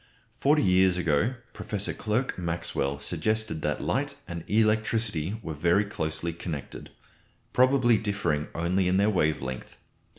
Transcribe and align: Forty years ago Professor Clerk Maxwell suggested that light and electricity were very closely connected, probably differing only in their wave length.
Forty 0.33 0.63
years 0.63 0.97
ago 0.97 1.35
Professor 1.53 1.93
Clerk 1.93 2.35
Maxwell 2.35 2.99
suggested 2.99 3.61
that 3.61 3.83
light 3.83 4.15
and 4.27 4.43
electricity 4.47 5.39
were 5.43 5.53
very 5.53 5.85
closely 5.85 6.33
connected, 6.33 6.89
probably 7.53 7.99
differing 7.99 8.47
only 8.55 8.87
in 8.87 8.97
their 8.97 9.11
wave 9.11 9.43
length. 9.43 9.77